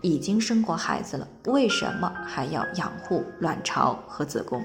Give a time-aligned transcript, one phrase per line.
[0.00, 4.64] 已经生过孩子了，为什么还要养护卵巢和子宫？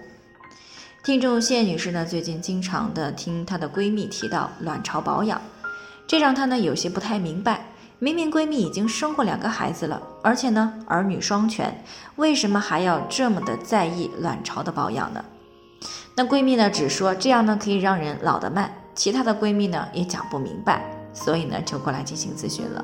[1.03, 5.41] 听众谢女士呢，最近经常的听她的闺蜜提到卵巢保养，
[6.07, 7.65] 这让她呢有些不太明白。
[7.99, 11.83] 明明闺蜜已经生过两个孩子了，而且呢儿女双全，
[12.17, 15.23] 为什么还要这么的在意卵巢的保养呢？
[16.15, 22.83] 那闺蜜呢只说这样呢可以让人老得慢，其他的闺蜜呢也讲不明白，所以呢就过来进行咨询了。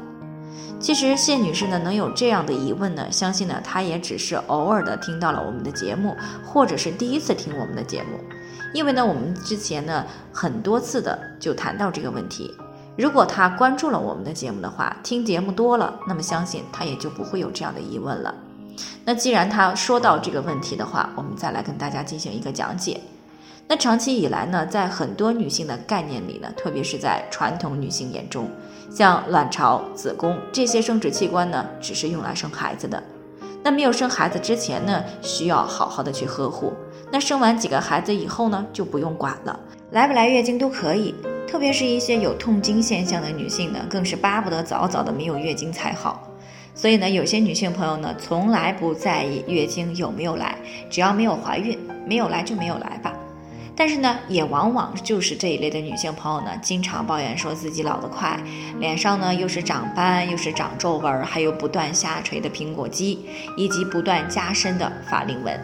[0.80, 8.20] 其实谢女士呢能有这样的疑问呢，相信呢她也只是偶尔的听到了我们的节目，或者是第一次听我们的节目，
[8.74, 12.54] 因为呢我们之前呢很多次的就谈到这个问题。
[12.98, 18.34] 如果她关注了我们的节目的话，听节目多了，那么相信她也就不会有这样的疑问了。
[19.04, 23.00] 那既然她说到这个问题的话，我们再来跟大家进行一个讲解。
[23.72, 28.50] 那长期以来呢，在很多女性的概念里呢，特别是在传统女性眼中，
[28.90, 33.02] 像卵巢、子宫这些生殖器官呢，只是用来生孩子的。
[33.62, 36.74] 那没有生孩子之前呢，需要好好的去呵护。
[37.12, 39.60] 那生完几个孩子以后呢，就不用管了，
[39.92, 41.14] 来不来月经都可以。
[41.48, 46.28] 特别是一些有痛经现象的女性呢，更是巴不得早早的没有月经才好。
[46.74, 50.58] 所以呢，有些女性朋友呢，从来不在意月经有没有来，
[50.90, 53.09] 只要没有怀孕，没有来就没有来吧。
[53.80, 58.38] 但是呢，也往往就是这一类的女性朋友呢，经常抱怨说自己老得快，
[58.78, 65.58] 脸上呢又是长斑，又是长皱纹，还有不断下垂的苹果肌，以及不断加深的法令纹。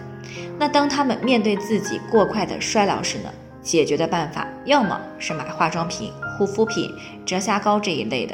[0.58, 3.30] 那当她们面对自己过快的衰老时呢，
[3.62, 6.90] 解决的办法要么是买化妆品、护肤品、
[7.26, 8.34] 遮瑕膏这一类的，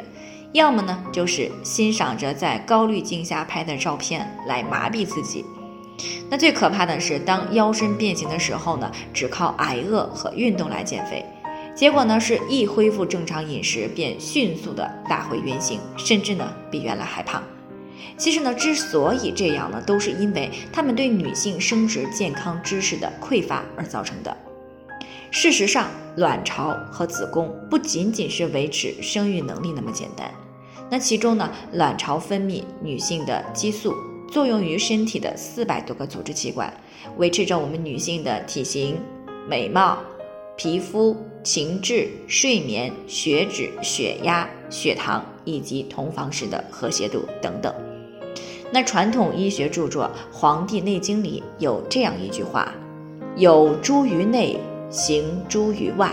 [0.52, 5.44] 要么呢就是欣赏着在高滤镜下拍的照片来麻痹自己。
[6.28, 11.24] 那最可怕的是，当腰身变形的时候呢，只靠挨饿和运动来减肥，
[11.74, 17.42] 结果呢是一恢复正常饮食，便迅速的打回原形，甚至呢比原来还胖。
[18.16, 24.36] 其实呢，之所以这样呢，都是因为他们对女性生殖健康知识的匮乏而造成的。
[25.30, 30.30] 事实上，卵巢和子宫不仅仅是维持生育能力那么简单，
[30.90, 33.94] 那其中呢，卵巢分泌女性的激素。
[34.32, 36.72] 作用于身体的四百多个组织器官，
[37.18, 38.96] 维持着我们女性的体型、
[39.46, 39.98] 美貌、
[40.56, 47.74] 皮肤、情志、睡眠、血脂、血压、血糖以及同房时的和谐度等等。
[48.70, 50.04] 那传统医学著作
[50.34, 52.72] 《黄帝内经》里有这样一句话
[53.36, 54.56] ：“有诸于内，
[54.88, 56.10] 行诸于外。”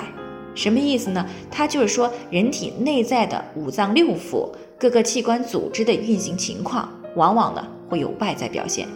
[0.56, 1.26] 什么意思呢？
[1.50, 7.66] 它就是说人体内在的五脏六腑各个器官组织的运行情况，往往呢。
[7.90, 8.88] 会有外在表现，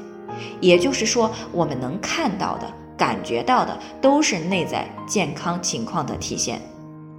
[0.61, 6.61] 也就是说，我们能看到的、感觉到的，都是内在健康情况的体现。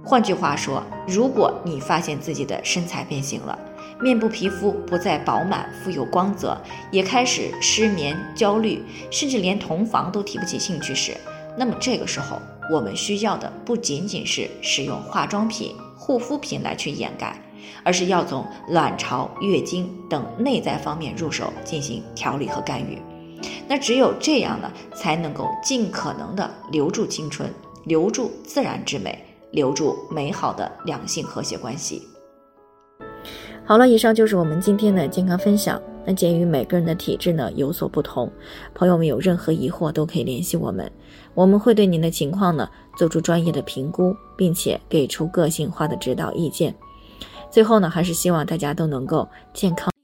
[0.05, 3.59] 换句话说，如果你发现自己的身材变形了，
[3.99, 6.57] 面部皮肤不再饱满、富有光泽，
[6.91, 8.81] 也开始失眠、焦虑，
[9.11, 11.17] 甚至连同房都提不起兴趣时，
[11.57, 12.37] 那么这个时候，
[12.71, 17.37] 我们需要的不仅仅是使用化妆品、护肤品来去掩盖。
[17.83, 23.01] 而是要从卵巢、月经等内在方面入手进行调理和干预，
[23.67, 27.49] 那只有这样呢，才能够尽可能的留住青春，
[27.85, 32.01] 留住自然之美，留住美好的两性和谐关系。
[33.65, 35.81] 好了，以上就是我们今天的健康分享。
[36.07, 38.31] 那鉴于每个人的体质呢有所不同，
[38.75, 40.91] 朋友们有任何疑惑都可以联系我们，
[41.33, 46.75] 我们会对您的情况呢做出专业的评估，并且给出个性化的指导意见。
[47.55, 49.94] 最后呢，还是希望大家都能够健康。